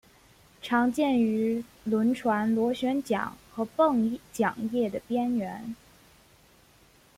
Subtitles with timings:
[0.63, 5.75] 常见于轮船螺旋桨和泵桨叶的边缘。